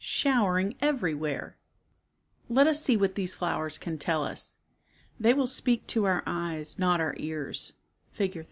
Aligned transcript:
Showering 0.03 0.73
everywhere! 0.81 1.57
Let 2.49 2.65
us 2.65 2.83
see 2.83 2.97
what 2.97 3.13
these 3.13 3.35
flowers 3.35 3.77
can 3.77 3.99
tell 3.99 4.23
us. 4.23 4.57
They 5.19 5.31
will 5.35 5.45
speak 5.45 5.85
to 5.89 6.05
our 6.05 6.23
eyes 6.25 6.79
not 6.79 6.99
our 6.99 7.13
ears 7.17 7.73
(Fig. 8.11 8.39